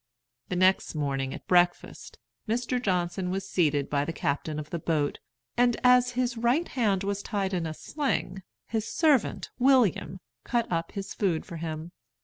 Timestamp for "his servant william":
8.65-10.19